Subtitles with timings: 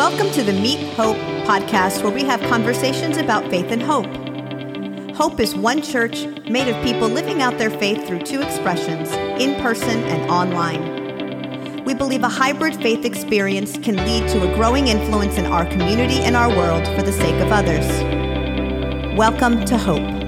[0.00, 4.06] Welcome to the Meet Hope podcast, where we have conversations about faith and hope.
[5.14, 9.60] Hope is one church made of people living out their faith through two expressions in
[9.60, 11.84] person and online.
[11.84, 16.20] We believe a hybrid faith experience can lead to a growing influence in our community
[16.20, 17.86] and our world for the sake of others.
[19.18, 20.19] Welcome to Hope.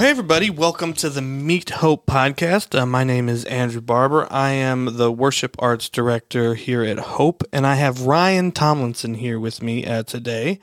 [0.00, 0.48] Well, hey, everybody.
[0.48, 2.74] Welcome to the Meet Hope podcast.
[2.74, 4.26] Uh, my name is Andrew Barber.
[4.30, 9.38] I am the worship arts director here at Hope, and I have Ryan Tomlinson here
[9.38, 10.58] with me uh, today.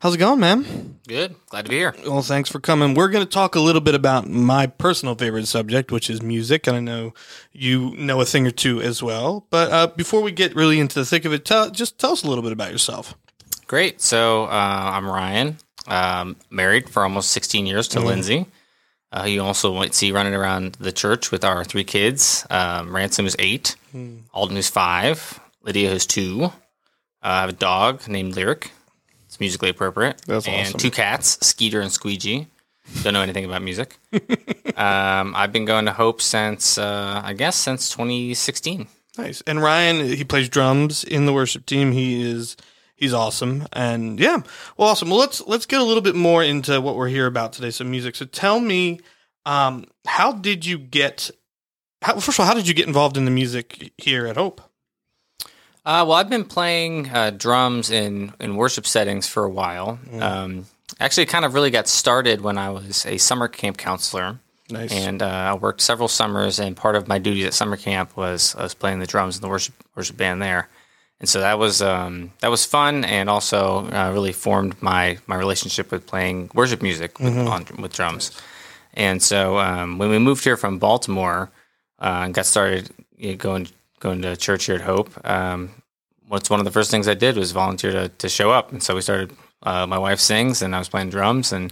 [0.00, 0.98] How's it going, man?
[1.06, 1.36] Good.
[1.50, 1.94] Glad to be here.
[2.04, 2.94] Well, thanks for coming.
[2.94, 6.66] We're going to talk a little bit about my personal favorite subject, which is music,
[6.66, 7.14] and I know
[7.52, 9.46] you know a thing or two as well.
[9.50, 12.24] But uh, before we get really into the thick of it, tell, just tell us
[12.24, 13.14] a little bit about yourself.
[13.68, 14.00] Great.
[14.00, 18.46] So uh, I'm Ryan, um, married for almost 16 years to Lindsay.
[19.12, 22.46] Uh, you also might see running around the church with our three kids.
[22.48, 23.76] Um, Ransom is eight,
[24.32, 26.44] Alden is five, Lydia is two.
[26.44, 26.50] Uh,
[27.22, 28.70] I have a dog named Lyric.
[29.26, 30.22] It's musically appropriate.
[30.26, 30.78] That's and awesome.
[30.78, 32.46] two cats, Skeeter and Squeegee.
[33.02, 33.98] Don't know anything about music.
[34.76, 38.86] um, I've been going to Hope since, uh, I guess, since 2016.
[39.18, 39.42] Nice.
[39.42, 41.92] And Ryan, he plays drums in the worship team.
[41.92, 42.56] He is
[43.00, 43.66] he's awesome.
[43.72, 44.42] And yeah,
[44.76, 45.10] well, awesome.
[45.10, 47.72] Well, let's let's get a little bit more into what we're here about today.
[47.72, 48.14] Some music.
[48.14, 49.00] So tell me,
[49.44, 51.32] um, how did you get?
[52.02, 54.60] How, first of all, how did you get involved in the music here at Hope?
[55.84, 59.98] Uh, well, I've been playing uh, drums in, in worship settings for a while.
[60.20, 60.66] Um,
[61.00, 64.38] actually, kind of really got started when I was a summer camp counselor.
[64.70, 64.92] Nice.
[64.92, 68.54] And uh, I worked several summers, and part of my duties at summer camp was
[68.54, 70.68] I was playing the drums in the worship worship band there,
[71.20, 75.36] and so that was um, that was fun, and also uh, really formed my my
[75.36, 78.32] relationship with playing worship music with, on, with drums.
[78.94, 81.50] And so um, when we moved here from Baltimore
[82.00, 83.68] uh, and got started you know, going
[84.00, 85.70] going to church here at Hope, um,
[86.26, 88.82] what's one of the first things I did was volunteer to, to show up, and
[88.82, 89.32] so we started.
[89.62, 91.70] Uh, my wife sings, and I was playing drums, and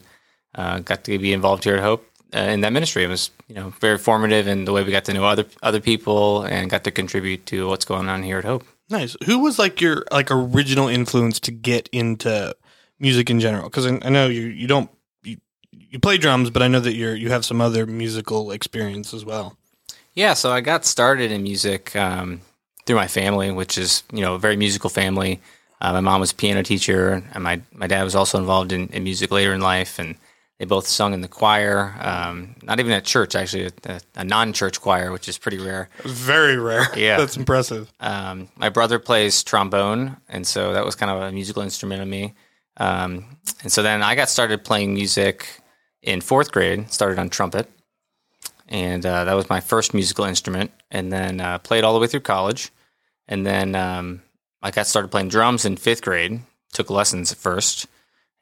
[0.56, 3.02] uh, got to be involved here at Hope uh, in that ministry.
[3.02, 5.80] It was you know very formative in the way we got to know other other
[5.80, 8.66] people and got to contribute to what's going on here at Hope.
[8.90, 9.16] Nice.
[9.24, 12.56] Who was like your like original influence to get into
[12.98, 13.64] music in general?
[13.64, 14.90] Because I, I know you you don't
[15.22, 15.38] you,
[15.70, 19.24] you play drums, but I know that you're you have some other musical experience as
[19.24, 19.56] well.
[20.14, 22.40] Yeah, so I got started in music um,
[22.86, 25.40] through my family, which is you know a very musical family.
[25.80, 28.88] Uh, my mom was a piano teacher, and my my dad was also involved in,
[28.88, 30.16] in music later in life, and
[30.58, 31.94] they both sung in the choir.
[32.00, 35.88] Um, not even at church, actually, a, a non-church choir, which is pretty rare.
[36.04, 36.86] Very rare.
[36.96, 37.16] Yeah.
[37.18, 37.92] that's impressive.
[38.00, 42.08] Um, my brother plays trombone, and so that was kind of a musical instrument of
[42.08, 42.34] me.
[42.76, 45.60] Um, and so then I got started playing music
[46.02, 46.90] in fourth grade.
[46.92, 47.70] Started on trumpet,
[48.68, 50.72] and uh, that was my first musical instrument.
[50.90, 52.70] And then uh, played all the way through college,
[53.28, 54.22] and then um,
[54.60, 56.40] I got started playing drums in fifth grade.
[56.72, 57.86] Took lessons at first,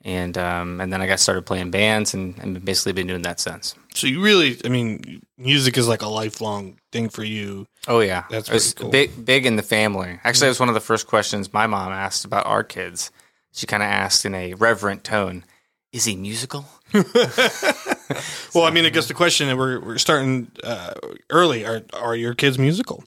[0.07, 3.41] and um, and then I got started playing bands, and, and basically been doing that
[3.41, 3.75] since.
[3.95, 7.67] So you really, I mean, music is like a lifelong thing for you.
[7.89, 8.91] Oh yeah, That's pretty cool.
[8.91, 10.19] big, big in the family.
[10.25, 13.11] Actually, it was one of the first questions my mom asked about our kids.
[13.53, 15.45] She kind of asked in a reverent tone,
[15.93, 16.67] "Is he musical?"
[18.55, 20.95] Well, I mean, I guess the question that we're we're starting uh,
[21.29, 23.03] early are are your kids musical?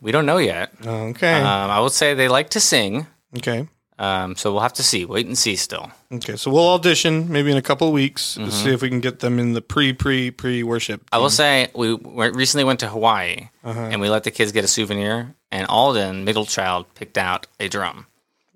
[0.00, 0.72] We don't know yet.
[0.84, 3.06] Okay, Um, I would say they like to sing,
[3.38, 3.66] okay,
[3.98, 5.04] um, so we'll have to see.
[5.04, 5.56] Wait and see.
[5.56, 6.36] Still, okay.
[6.36, 9.20] So we'll audition maybe in a couple of weeks to see if we can get
[9.20, 11.02] them in the pre pre pre worship.
[11.12, 13.78] I will say we recently went to Hawaii, Uh-huh.
[13.80, 17.68] and we let the kids get a souvenir, and Alden, middle child, picked out a
[17.68, 18.06] drum.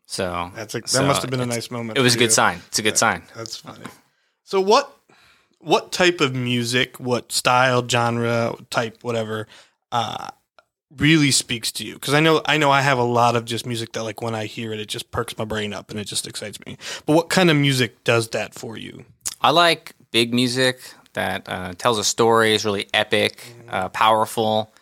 [0.07, 1.99] So That's a, that so must have been a it's- nice moment.
[1.99, 2.31] It was for a good you.
[2.31, 2.61] sign.
[2.69, 3.23] It's a good sign.
[3.37, 3.85] That's funny.
[4.45, 4.95] So what
[5.61, 9.47] what type of music, what style, genre, type, whatever,
[9.93, 10.29] uh,
[10.97, 11.95] really speaks to you?
[11.95, 14.35] Because I know I know I have a lot of just music that like when
[14.35, 16.77] I hear it, it just perks my brain up and it just excites me.
[17.07, 19.05] But what kind of music does that for you?
[19.41, 20.81] I like big music
[21.15, 24.73] that uh, tells a story, is really epic, uh, powerful.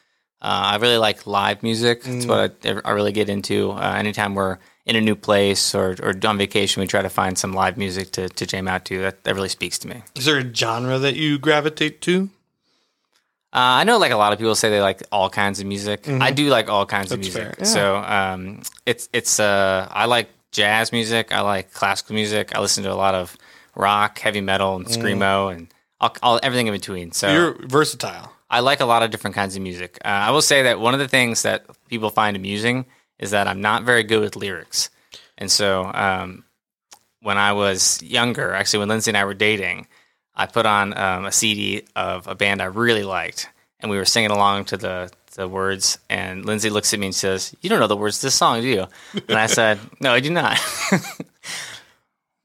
[0.41, 2.03] Uh, I really like live music.
[2.03, 3.73] That's what I, I really get into.
[3.73, 7.37] Uh, anytime we're in a new place or, or on vacation, we try to find
[7.37, 9.00] some live music to, to jam out to.
[9.00, 10.03] That, that really speaks to me.
[10.14, 12.31] Is there a genre that you gravitate to?
[13.56, 16.06] Uh, I know like a lot of people say they like all kinds of music.
[16.08, 17.55] I do like all kinds of music.
[17.58, 17.64] yeah.
[17.64, 21.32] So um, it's it's uh, I like jazz music.
[21.32, 22.55] I like classical music.
[22.55, 23.35] I listen to a lot of
[23.75, 25.73] rock, heavy metal, and screamo, and
[26.03, 27.12] all, all everything in between.
[27.12, 28.31] So You're versatile.
[28.50, 29.99] I like a lot of different kinds of music.
[30.05, 32.85] Uh, I will say that one of the things that people find amusing
[33.19, 34.91] is that I'm not very good with lyrics.
[35.38, 36.44] And so um,
[37.23, 39.87] when I was younger, actually, when Lindsay and I were dating,
[40.37, 43.49] I put on um, a CD of a band I really liked.
[43.81, 45.99] and we were singing along to the the words.
[46.09, 48.61] And Lindsay looks at me and says, "You don't know the words to this song,
[48.62, 48.87] do you?"
[49.29, 50.59] And I said, "No, I do not."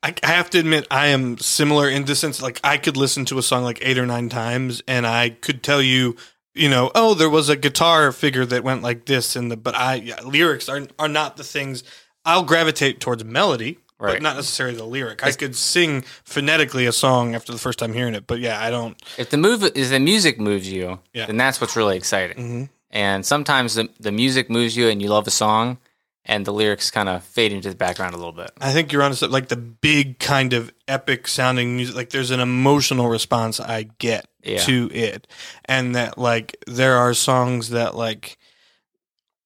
[0.03, 3.23] I, I have to admit, I am similar in the sense like I could listen
[3.25, 6.15] to a song like eight or nine times, and I could tell you,
[6.55, 9.75] you know, oh, there was a guitar figure that went like this, and the but
[9.75, 11.83] I yeah, lyrics are are not the things.
[12.25, 14.13] I'll gravitate towards melody, Right.
[14.13, 15.23] but not necessarily the lyric.
[15.23, 18.69] I could sing phonetically a song after the first time hearing it, but yeah, I
[18.71, 19.01] don't.
[19.17, 21.27] if the move is the music moves you, Yeah.
[21.27, 22.37] then that's what's really exciting.
[22.37, 22.63] Mm-hmm.
[22.89, 25.77] And sometimes the the music moves you, and you love a song,
[26.25, 28.51] and the lyrics kind of fade into the background a little bit.
[28.59, 31.95] I think you're on to like the big kind of epic sounding music.
[31.95, 34.59] Like there's an emotional response I get Yeah.
[34.65, 35.27] to it,
[35.65, 38.37] and that like there are songs that like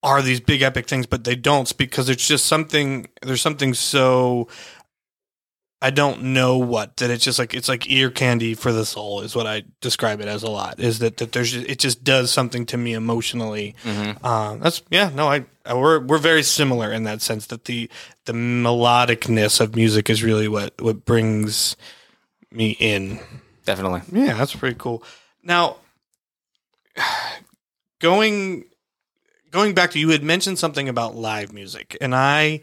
[0.06, 3.08] are these big epic things, but they don't speak because it's just something.
[3.24, 4.48] There's something so
[5.82, 9.22] I don't know what that it's just like it's like ear candy for the soul
[9.22, 10.80] is what I describe it as a lot.
[10.80, 13.76] Is that that there's it just does something to me emotionally.
[14.24, 17.90] Uh, that's yeah no I, I we're we're very similar in that sense that the
[18.26, 21.76] the melodicness of music is really what what brings
[22.52, 23.20] me in.
[23.66, 24.02] Definitely.
[24.12, 25.04] Yeah, that's pretty cool.
[25.44, 25.78] Now,
[28.00, 28.66] going
[29.56, 32.62] going back to you had mentioned something about live music, and I,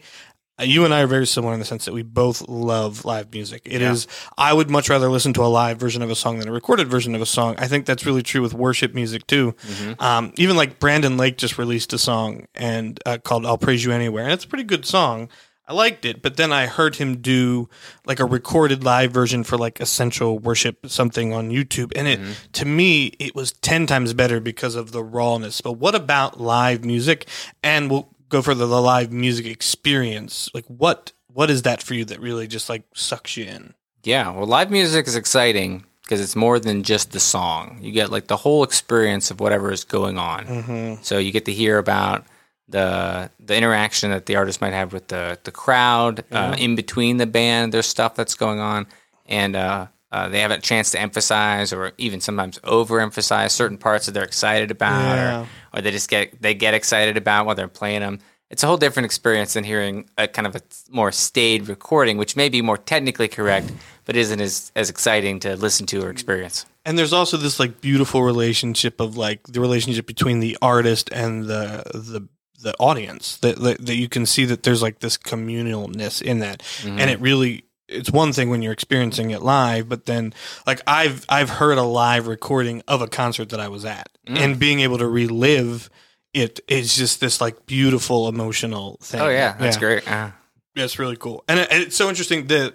[0.61, 3.63] you and I are very similar in the sense that we both love live music.
[3.65, 4.05] It is.
[4.05, 4.29] Yeah.
[4.37, 6.87] I would much rather listen to a live version of a song than a recorded
[6.87, 7.55] version of a song.
[7.57, 9.55] I think that's really true with worship music too.
[9.99, 13.91] Um, even like Brandon Lake just released a song and uh, called "I'll Praise You
[13.91, 15.29] Anywhere," and it's a pretty good song.
[15.65, 17.69] I liked it, but then I heard him do
[18.05, 22.31] like a recorded live version for like essential worship something on YouTube, and it mm-hmm.
[22.51, 25.61] to me it was ten times better because of the rawness.
[25.61, 27.27] But what about live music?
[27.63, 30.49] And we'll go for the live music experience.
[30.53, 33.73] Like what what is that for you that really just like sucks you in?
[34.03, 37.79] Yeah, well, live music is exciting because it's more than just the song.
[37.81, 40.45] You get like the whole experience of whatever is going on.
[40.45, 41.03] Mm-hmm.
[41.03, 42.25] So you get to hear about
[42.73, 47.17] the the interaction that the artist might have with the the crowd uh, in between
[47.17, 47.71] the band.
[47.73, 48.87] There's stuff that's going on,
[49.27, 54.05] and uh, uh, they have a chance to emphasize or even sometimes overemphasize certain parts
[54.07, 55.41] that they're excited about, Yeah.
[55.73, 58.19] or, or they just get they get excited about while they're playing them.
[58.49, 60.61] It's a whole different experience than hearing a kind of a
[60.91, 63.71] more staid recording, which may be more technically correct,
[64.05, 66.67] but isn't as, as exciting to listen to or experience.
[66.85, 71.45] And there's also this like beautiful relationship of like the relationship between the artist and
[71.45, 72.27] the the
[72.61, 76.63] the audience that that, that you can see that there's like this communalness in that,
[76.83, 80.33] and it really it's one thing when you're experiencing it live, but then
[80.65, 84.57] like I've I've heard a live recording of a concert that I was at, and
[84.57, 85.89] being able to relive
[86.33, 89.21] it is just this like beautiful emotional thing.
[89.21, 90.09] Oh yeah, that's great.
[90.09, 90.31] Uh,
[90.75, 92.73] Yeah, it's really cool, and, it, and it's so interesting that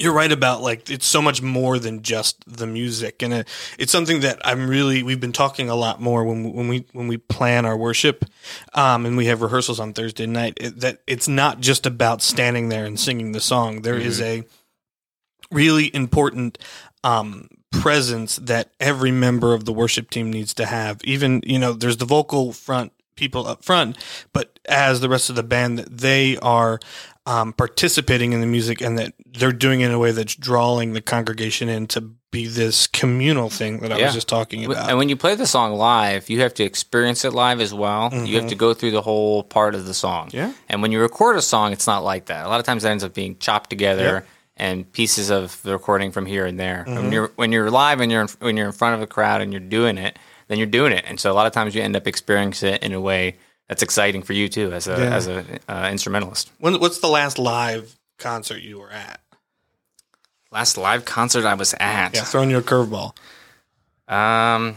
[0.00, 3.48] you're right about like it's so much more than just the music, and it,
[3.78, 6.86] it's something that I'm really we've been talking a lot more when we, when we
[6.92, 8.24] when we plan our worship,
[8.74, 10.54] um, and we have rehearsals on Thursday night.
[10.56, 13.82] It, that it's not just about standing there and singing the song.
[13.82, 14.44] There is a
[15.50, 16.58] really important
[17.04, 21.00] um, presence that every member of the worship team needs to have.
[21.04, 23.96] Even you know, there's the vocal front people up front,
[24.32, 26.80] but as the rest of the band, that they are
[27.26, 30.94] um, participating in the music and that they're doing it in a way that's drawing
[30.94, 32.00] the congregation in to
[32.32, 34.06] be this communal thing that I Yeah.
[34.06, 34.88] was just talking about.
[34.88, 38.10] and when you play the song live, you have to experience it live as well.
[38.12, 40.28] You have to go through the whole part of the song.
[40.28, 40.36] Mm-hmm.
[40.36, 40.52] Yeah.
[40.68, 42.46] And when you record a song, it's not like that.
[42.46, 44.66] A lot of times it ends up being chopped together Yeah.
[44.66, 46.84] and pieces of the recording from here and there.
[46.86, 46.94] Mm-hmm.
[46.96, 49.40] When you're when you're live and you're in, when you're in front of a crowd
[49.42, 50.16] and you're doing it,
[50.50, 51.04] then you're doing it.
[51.06, 53.36] And so a lot of times you end up experiencing it in a way
[53.68, 55.14] that's exciting for you too as a Yeah.
[55.14, 56.50] as a uh, instrumentalist.
[56.58, 59.20] when, what's the last live concert you were at?
[60.50, 62.14] Last live concert I was at.
[62.14, 63.16] Yeah, throwing you a curveball.
[64.08, 64.74] Um,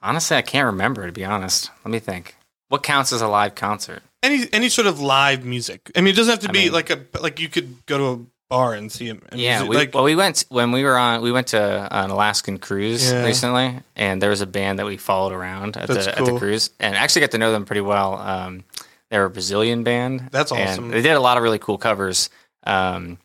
[0.00, 1.70] honestly, I can't remember to be honest.
[1.84, 2.36] Let me think.
[2.68, 4.02] What counts as a live concert?
[4.22, 5.90] Any any sort of live music.
[5.96, 7.98] I mean, it doesn't have to I be mean- like a like you could go
[7.98, 9.22] to a bar and see him.
[9.32, 11.22] Yeah, we, like well, we went when we were on.
[11.22, 13.24] We went to an Alaskan cruise Yeah.
[13.24, 16.36] recently, and there was a band that we followed around at That's the at the
[16.38, 18.18] cruise, and actually got to know them pretty well.
[18.18, 18.64] Um,
[19.08, 20.28] they're a Brazilian band.
[20.30, 20.90] That's and awesome.
[20.90, 22.28] they did a lot of really cool covers.
[22.64, 23.18] Um,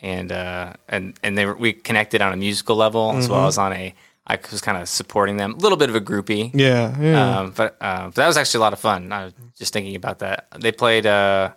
[0.00, 3.32] and uh, and and they were, we connected on a musical level as Mm-hmm.
[3.34, 3.94] well as on a.
[4.24, 6.52] I was kind of supporting them, a little bit of a groupie.
[6.54, 7.38] yeah, yeah.
[7.40, 9.12] Um, but, uh, but that was actually a lot of fun.
[9.12, 10.46] I was just thinking about that.
[10.60, 11.50] They played, uh,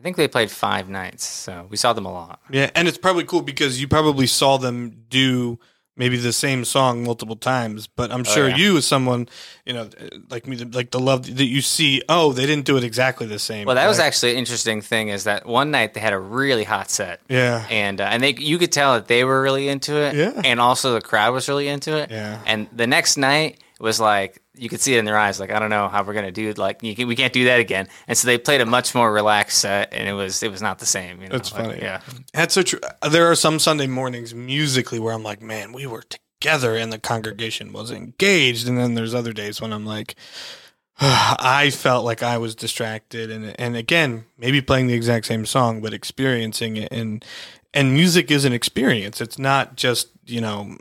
[0.00, 2.40] I think they played five nights, so we saw them a lot.
[2.50, 5.58] Yeah, and it's probably cool because you probably saw them do
[5.94, 7.86] maybe the same song multiple times.
[7.86, 8.56] But I'm sure Oh, yeah.
[8.56, 9.28] you, as someone,
[9.66, 9.90] you know,
[10.30, 12.00] like me, like the love that you see.
[12.08, 13.66] Oh, they didn't do it exactly the same.
[13.66, 15.08] Well, that was actually an interesting thing.
[15.08, 18.32] Is that one night they had a really hot set, yeah, and uh, and they
[18.38, 20.40] you could tell that they were really into it, Yeah.
[20.42, 22.40] and also the crowd was really into it, Yeah.
[22.46, 25.40] And the next night was like you could see it in their eyes.
[25.40, 26.58] Like I don't know how we're gonna do it.
[26.58, 27.88] Like can, we can't do that again.
[28.06, 30.78] And so they played a much more relaxed set, and it was it was not
[30.78, 31.20] the same.
[31.22, 31.36] You know?
[31.36, 31.78] That's Like, funny.
[31.80, 32.00] Yeah.
[32.32, 32.80] That's so true.
[33.10, 36.98] There are some Sunday mornings musically where I'm like, man, we were together and the
[36.98, 38.66] congregation was engaged.
[38.66, 40.14] And then there's other days when I'm like,
[41.00, 43.30] I felt like I was distracted.
[43.30, 46.88] And, and again, maybe playing the exact same song, but experiencing it.
[46.92, 47.24] And,
[47.74, 49.20] and music is an experience.
[49.20, 50.76] It's not just, you know,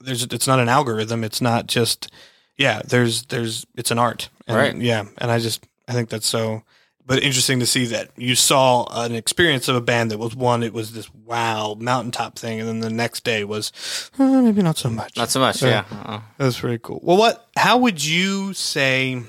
[0.00, 1.24] there's, it's not an algorithm.
[1.24, 2.10] It's not just,
[2.56, 4.28] yeah, there's, there's, it's an art.
[4.46, 4.76] And, Right.
[4.76, 5.04] Yeah.
[5.18, 6.62] And I just, I think that's so,
[7.06, 10.62] but interesting to see that you saw an experience of a band that was one,
[10.62, 13.72] it was this wow mountaintop thing, and then the next day was
[14.16, 15.16] maybe not so much.
[15.16, 15.60] Not so much.
[15.60, 15.84] Yeah.
[15.90, 15.98] Yeah.
[15.98, 16.20] Uh-uh.
[16.38, 17.00] That's pretty cool.
[17.02, 17.48] Well, what?
[17.56, 19.22] How would you say?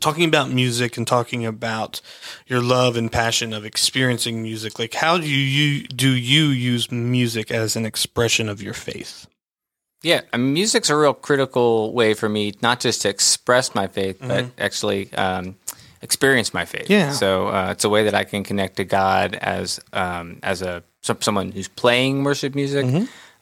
[0.00, 2.00] Talking about music and talking about
[2.46, 7.52] your love and passion of experiencing music, like how do you do you use music
[7.52, 9.26] as an expression of your faith?
[10.04, 13.86] Yeah, I mean, music's a real critical way for me not just to express my
[13.88, 15.56] faith, but actually um,
[16.02, 16.88] experience my faith.
[16.90, 17.12] Yeah.
[17.12, 20.82] So uh, it's a way that I can connect to God as um, as a
[21.00, 22.86] some, someone who's playing worship music,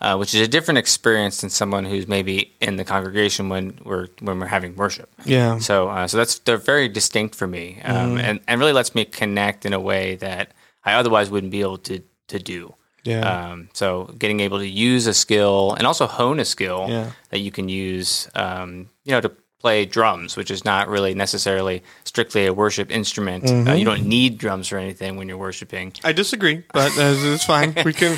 [0.00, 4.08] uh, which is a different experience than someone who's maybe in the congregation when we're
[4.20, 5.08] when we're having worship.
[5.24, 8.94] Yeah, So, uh, so that's they're very distinct for me, um, and and really lets
[8.94, 10.52] me connect in a way that
[10.84, 12.74] I otherwise wouldn't be able to to do.
[13.04, 17.10] Yeah, Um, so, getting able to use a skill and also hone a skill Yeah.
[17.30, 19.30] that you can use, um, you know, to
[19.60, 23.44] play drums, which is not really necessarily strictly a worship instrument.
[23.44, 23.68] Mm-hmm.
[23.68, 27.44] Uh, you don't need drums or anything when you're worshiping, I disagree, but uh, it's
[27.44, 27.74] fine.
[27.84, 28.16] We can.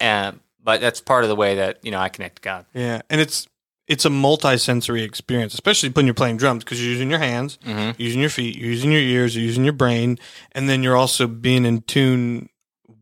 [0.00, 2.66] uh, but that's part of the way that you know I connect to God.
[2.74, 3.48] Yeah, and it's
[3.88, 8.00] it's a multi-sensory experience, especially when you're playing drums because you're using your hands, Mm-hmm.
[8.02, 10.18] using your feet, using your ears, using your brain,
[10.52, 12.48] and then you're also being in tune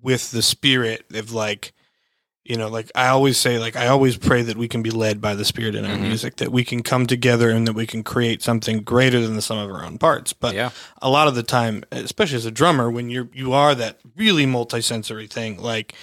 [0.05, 1.73] with the spirit of like,
[2.45, 5.19] you know, like I always say, like I always pray that we can be led
[5.21, 6.03] by the spirit in our Mhm.
[6.09, 9.41] music, that we can come together and that we can create something greater than the
[9.41, 10.35] sum of our own parts.
[10.35, 10.71] But Yeah.
[11.01, 14.45] a lot of the time, especially as a drummer, when you're you are that really
[14.45, 15.95] multi-sensory thing, like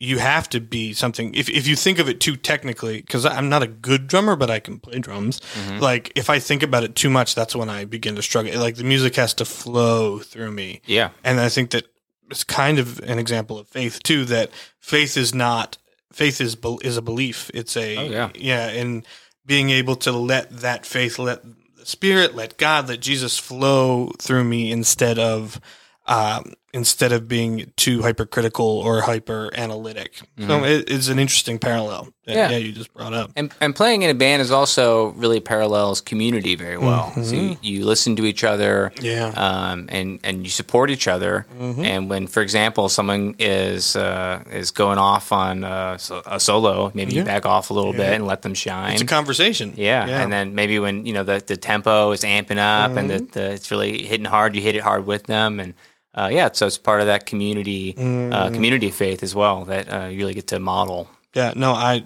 [0.00, 3.48] you have to be something if, if you think of it too technically because i'm
[3.48, 5.40] not a good drummer but i can play drums
[5.80, 8.76] like if i think about it too much that's when i begin to struggle like
[8.76, 11.08] the music has to flow through me Yeah.
[11.24, 11.86] and i think that
[12.30, 15.78] it's kind of an example of faith too that faith is not
[16.12, 18.30] faith is is a belief it's a Oh, yeah.
[18.34, 19.06] yeah and
[19.46, 21.42] being able to let that faith let
[21.76, 25.60] the spirit let god let jesus flow through me instead of
[26.06, 32.04] um, instead of being too hypercritical or hyper analytic so it, it's an interesting parallel
[32.04, 32.36] that, Mm-hmm.
[32.36, 32.50] Yeah.
[32.50, 36.02] yeah you just brought up And, and playing in a band is also really parallels
[36.02, 37.10] community very well.
[37.22, 39.04] So you, you listen to each other, Mm-hmm.
[39.06, 39.28] Yeah.
[39.34, 41.46] um, and and you support each other.
[41.58, 41.84] Mm-hmm.
[41.86, 46.92] And when, for example, someone is uh, is going off on uh, so- a solo,
[46.92, 48.92] maybe you back off a little bit and let them shine.
[48.92, 50.04] it's a conversation yeah.
[50.22, 53.24] and then maybe when you know the the tempo is amping up and Mm-hmm.
[53.32, 55.72] the, the it's really hitting hard, you hit it hard with them, and
[56.14, 58.32] uh, yeah, so it's part of that community Mm-hmm.
[58.32, 61.08] uh, community faith as well that uh, you really get to model.
[61.34, 62.04] Yeah, no, I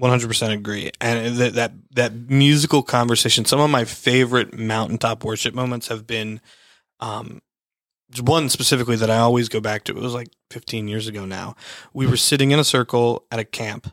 [0.00, 0.90] 100% agree.
[1.00, 6.40] And that that that musical conversation, some of my favorite mountaintop worship moments have been
[7.00, 7.40] um
[8.22, 9.96] one specifically that I always go back to.
[9.96, 11.54] It was like 15 years ago now.
[11.94, 13.92] We were sitting in a circle at a camp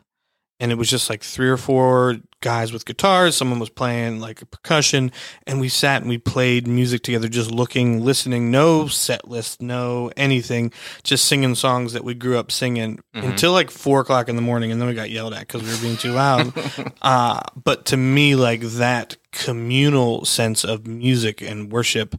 [0.60, 4.42] and it was just like three or four guys with guitars, someone was playing like
[4.42, 5.10] a percussion
[5.46, 10.10] and we sat and we played music together just looking, listening, no set list, no
[10.16, 10.72] anything
[11.02, 14.70] just singing songs that we grew up singing until like four o'clock in the morning,
[14.72, 16.52] and then we got yelled at because we were being too loud.
[17.02, 22.14] uh, but to me, like that communal sense of music and worship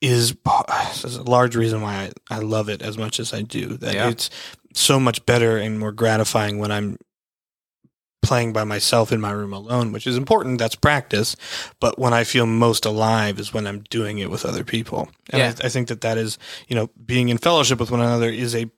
[0.00, 0.34] is,
[1.04, 3.76] is a large reason why I, I love it as much as I do.
[3.76, 4.08] That Yeah.
[4.08, 4.30] it's
[4.74, 6.96] so much better and more gratifying when I'm
[8.22, 10.58] playing by myself in my room alone, which is important.
[10.58, 11.34] That's practice.
[11.80, 15.08] But when I feel most alive is when I'm doing it with other people.
[15.30, 15.54] And Yeah.
[15.62, 16.38] I, I think that that is,
[16.68, 18.70] you know, being in fellowship with one another is a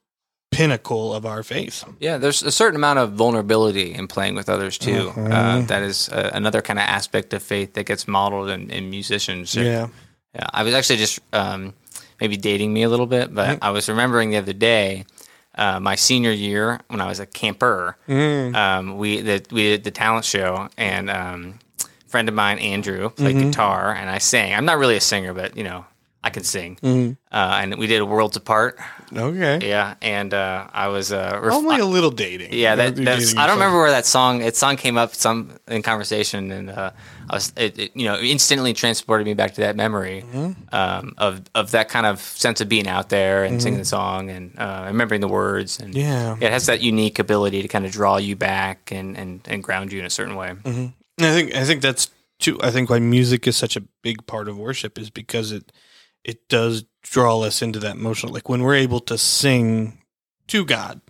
[0.50, 1.84] pinnacle of our faith.
[2.00, 5.10] Yeah, there's a certain amount of vulnerability in playing with others too.
[5.10, 5.32] Mm-hmm.
[5.32, 8.88] Uh, that is uh, another kind of aspect of faith that gets modeled in, in
[8.88, 9.54] musicians.
[9.54, 9.88] Yeah.
[10.34, 11.74] Yeah, I was actually just um,
[12.20, 13.64] maybe dating me a little bit, but Mm-hmm.
[13.64, 15.04] I was remembering the other day,
[15.56, 17.96] uh, my senior year when I was a camper.
[18.08, 18.54] Mm.
[18.54, 23.10] Um, we the, we did the talent show, and um, a friend of mine, Andrew,
[23.10, 23.50] played Mm-hmm.
[23.50, 24.54] guitar, and I sang.
[24.54, 25.84] I'm not really a singer, but you know,
[26.26, 26.78] I can sing.
[26.82, 27.18] Mhm.
[27.30, 28.78] Uh, and we did a Worlds Apart.
[29.14, 29.68] Okay.
[29.68, 32.54] Yeah, and uh, I was uh, ref- Only a little dating.
[32.54, 33.24] yeah, that, that's.
[33.26, 34.40] dating I don't remember where that song.
[34.42, 36.90] It song came up some in conversation, and uh,
[37.28, 40.74] I was, it, it, you know, instantly transported me back to that memory Mm-hmm.
[40.74, 44.30] um, of of that kind of sense of being out there and singing the song
[44.30, 45.78] and uh, remembering the words.
[45.78, 46.36] And Yeah.
[46.40, 49.92] it has that unique ability to kind of draw you back and and, and ground
[49.92, 50.54] you in a certain way.
[50.64, 52.58] And I think I think that's too.
[52.62, 55.70] I think why music is such a big part of worship is because it
[56.24, 58.32] it does draw us into that emotional.
[58.32, 59.98] Like when we're able to sing
[60.48, 61.00] to God,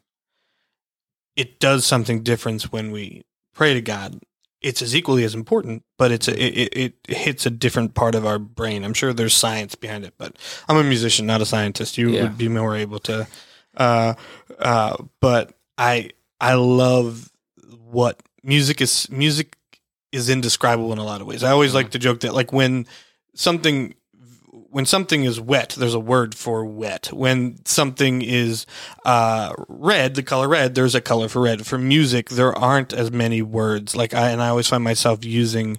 [1.37, 4.21] it does something different when we pray to God.
[4.61, 8.15] It's as equally as important, but it's a, it, it it hits a different part
[8.15, 8.83] of our brain.
[8.83, 10.37] I'm sure there's science behind it, but
[10.69, 11.99] I'm a musician, not a scientist.
[11.99, 12.23] You Yeah.
[12.23, 13.27] would be more able to.
[13.77, 14.15] Uh,
[14.59, 17.31] uh, but I I love
[17.91, 19.11] what music is.
[19.11, 19.55] Music
[20.13, 21.43] is indescribable in a lot of ways.
[21.45, 22.87] I always like to joke that like when
[23.35, 23.95] something
[24.75, 27.13] when something is wet, there's a word for wet.
[27.13, 28.67] When something is
[29.05, 31.65] uh, red, the color red, there's a color for red.
[31.65, 33.95] For music, there aren't as many words.
[33.95, 35.79] Like I and I always find myself using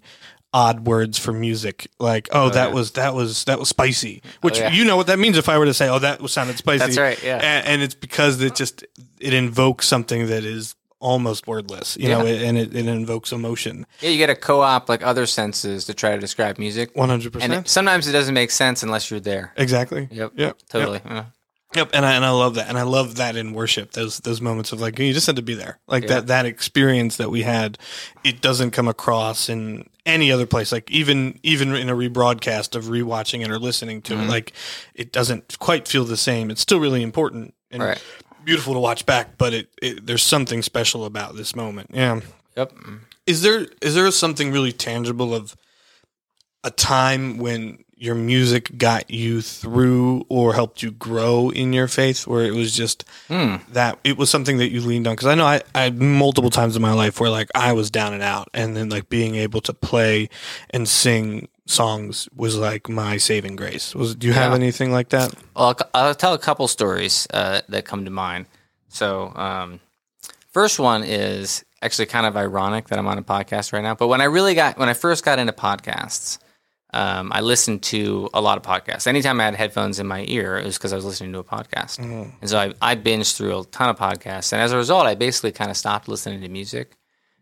[0.53, 1.87] odd words for music.
[1.99, 2.73] Like, oh, that yeah.
[2.73, 4.23] was that was that was spicy.
[4.39, 4.71] Which yeah.
[4.71, 6.79] you know what that means if I were to say, oh, that was sounded spicy.
[6.79, 7.39] That's right, yeah.
[7.43, 8.85] And, and it's because it just
[9.19, 10.73] it invokes something that is
[11.05, 13.85] almost wordless, you know, and it, it invokes emotion.
[14.01, 17.31] Yeah, you got to co-op like other senses to try to describe music, One hundred
[17.33, 17.67] percent.
[17.69, 19.53] sometimes it doesn't make sense unless you're there.
[19.55, 20.07] Exactly.
[20.12, 20.31] Yep.
[20.35, 20.57] Yep.
[20.69, 21.01] Totally.
[21.05, 21.25] Yeah.
[21.75, 23.91] Yep, and I and I love that, and I love that in worship.
[23.91, 26.09] Those those moments of like you just had to be there, like Yeah.
[26.09, 27.77] that that experience that we had.
[28.24, 30.71] It doesn't come across in any other place.
[30.71, 34.24] Like even even in a rebroadcast of rewatching it or listening to Mm-hmm.
[34.24, 34.53] it, like
[34.93, 36.50] it doesn't quite feel the same.
[36.50, 38.01] It's still really important and Right.
[38.45, 41.89] Beautiful to watch back, but it, it there's something special about this moment.
[41.93, 42.21] Yeah.
[42.55, 42.73] Yep.
[43.25, 45.55] Is there is there something really tangible of
[46.63, 52.27] a time when your music got you through or helped you grow in your faith
[52.27, 55.45] where it was just that it was something that you leaned on because i know
[55.45, 58.75] I, I multiple times in my life where like i was down and out and
[58.75, 60.29] then like being able to play
[60.71, 65.33] and sing songs was like my saving grace was do you have anything like that
[65.55, 68.45] Well, I'll, I'll tell a couple stories uh, that come to mind.
[68.89, 69.79] So, um,
[70.51, 73.95] first one is actually kind of ironic that I'm on a podcast right now.
[73.95, 76.37] But when I really got, when I first got into podcasts,
[76.96, 79.05] um, I listened to a lot of podcasts.
[79.08, 81.44] Anytime I had headphones in my ear, it was because I was listening to a
[81.44, 82.00] podcast.
[82.42, 84.53] And so I, I binged through a ton of podcasts.
[84.53, 86.96] And as a result, I basically kind of stopped listening to music.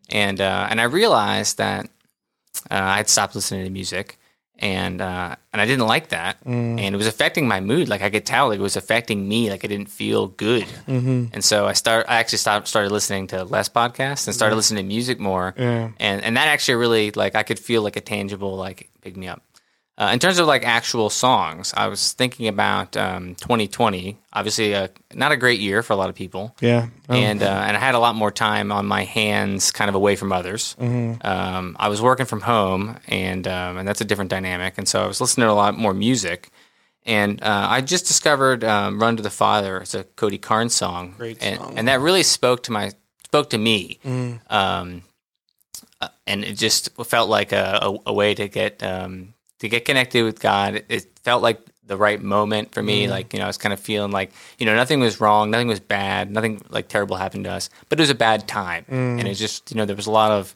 [0.10, 1.86] And, uh, and I realized that
[2.70, 4.18] uh, I'd stopped listening to music,
[4.60, 7.90] and uh, and I didn't like that, and it was affecting my mood.
[7.90, 9.50] Like I could tell it was affecting me.
[9.50, 12.06] Like I didn't feel good, and so I start.
[12.08, 15.90] I actually stopped, started listening to less podcasts and started listening to music more, Yeah.
[16.00, 19.28] and and that actually really like I could feel like a tangible like pick me
[19.28, 19.42] up.
[19.96, 24.18] Uh, in terms of like actual songs, I was thinking about um, 2020.
[24.34, 27.46] Obviously, uh, not a great year for a lot of people yeah Oh, and uh,
[27.68, 30.76] and I had a lot more time on my hands, kind of away from others.
[30.80, 34.78] Um, I was working from home, and um, and that's a different dynamic.
[34.80, 36.50] And so I was listening to a lot more music,
[37.06, 41.14] and uh, I just discovered um, "Run to the Father." It's a Cody Carnes song,
[41.20, 41.78] Great and, song.
[41.78, 42.94] and that really spoke to my
[43.26, 44.00] spoke to me.
[44.50, 45.04] Um,
[46.02, 49.86] uh, and it just felt like a, a, a way to get um, to get
[49.86, 50.84] connected with God.
[50.90, 53.08] It felt like the right moment for me.
[53.08, 55.70] Like you know, I was kind of feeling like you know nothing was wrong, nothing
[55.70, 59.26] was bad, nothing like terrible happened to us, but it was a bad time, and
[59.26, 60.54] it just you know there was a lot of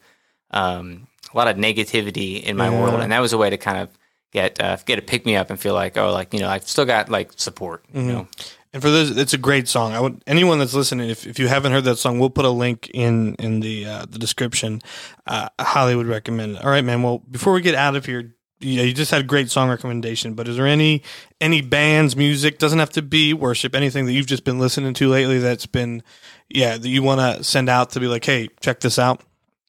[0.51, 3.77] um, a lot of negativity in my world, and that was a way to kind
[3.79, 3.89] of
[4.33, 6.67] get uh, get a pick me up and feel like oh like you know I've
[6.67, 7.85] still got like support.
[7.93, 8.27] You know,
[8.73, 9.93] And for those, it's a great song.
[9.93, 12.49] I would anyone that's listening, if, if you haven't heard that song, we'll put a
[12.49, 14.81] link in in the uh, the description.
[15.25, 16.63] Uh, I highly would recommend it.
[16.63, 17.03] All right, man.
[17.03, 20.33] Well, before we get out of here, yeah, you just had a great song recommendation.
[20.33, 21.03] But is there any
[21.39, 25.09] any bands, music doesn't have to be worship, anything that you've just been listening to
[25.09, 26.03] lately that's been,
[26.49, 29.21] yeah, that you want to send out to be like, hey, check this out.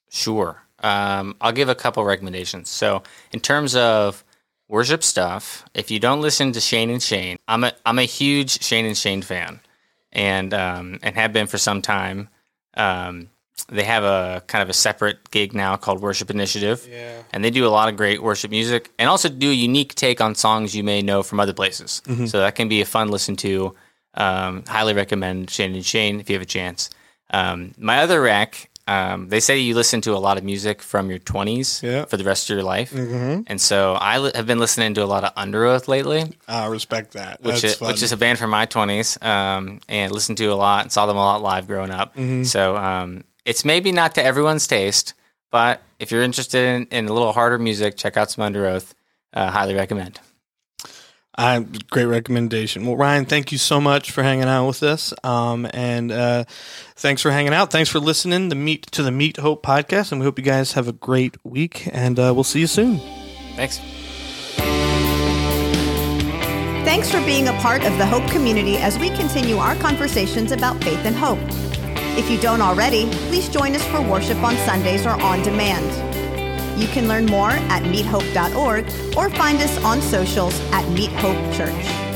[0.09, 0.63] Sure.
[0.83, 2.71] Um, I'll give a couple recommendations.
[2.71, 4.25] So, in terms of
[4.69, 8.63] worship stuff, if you don't listen to Shane and Shane, I'm a I'm a huge
[8.63, 9.61] Shane and Shane fan,
[10.13, 12.29] and um, and have been for some time.
[12.75, 13.29] Um,
[13.67, 17.23] they have a kind of a separate gig now called Worship Initiative, Yeah.
[17.33, 20.21] and they do a lot of great worship music, and also do a unique take
[20.21, 22.01] on songs you may know from other places.
[22.27, 23.75] So that can be a fun listen to.
[24.15, 26.91] Um, highly recommend Shane and Shane if you have a chance.
[27.31, 31.11] Um, my other rec, um, they say you listen to a lot of music from
[31.11, 32.07] your 20s Yeah.
[32.07, 32.91] for the rest of your life.
[32.91, 33.43] Mm-hmm.
[33.47, 37.13] And so I li- have been listening to a lot of Underoath lately, I respect
[37.13, 37.43] that.
[37.43, 37.89] which is, fun.
[37.89, 41.05] which is a band from my 20s, um, and listened to a lot and saw
[41.05, 42.17] them a lot live growing up.
[42.17, 42.45] Mm-hmm.
[42.45, 45.15] So um, it's maybe not to everyone's taste,
[45.51, 48.93] but if you're interested in, in a little harder music, check out some Underoath.
[49.33, 50.21] Uh, highly recommend.
[51.37, 52.85] Uh, great recommendation.
[52.85, 55.15] Well, Ryan, thank you so much for hanging out with us.
[55.25, 56.45] Um, and uh,
[56.97, 57.71] thanks for hanging out.
[57.71, 60.13] Thanks for listening to meet to the Meet Hope podcast.
[60.13, 61.89] And we hope you guys have a great week.
[61.93, 63.01] And uh, we'll see you soon.
[63.57, 63.79] Thanks.
[66.85, 70.83] Thanks for being a part of the Hope community as we continue our conversations about
[70.85, 71.39] faith and hope.
[72.19, 75.87] If you don't already, please join us for worship on Sundays or on demand.
[76.77, 82.08] You can learn more at meethope.org or find us on socials at Meet Hope Church.